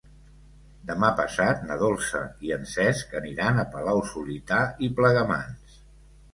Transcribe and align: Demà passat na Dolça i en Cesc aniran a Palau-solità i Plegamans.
Demà 0.91 1.09
passat 1.19 1.61
na 1.67 1.77
Dolça 1.83 2.23
i 2.49 2.55
en 2.57 2.67
Cesc 2.73 3.15
aniran 3.21 3.63
a 3.63 3.69
Palau-solità 3.77 4.65
i 4.89 4.93
Plegamans. 5.01 5.81